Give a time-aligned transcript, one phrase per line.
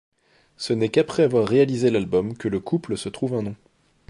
[0.57, 3.55] Ce n'est qu'après avoir réalisé l'album que le couple se trouve un nom.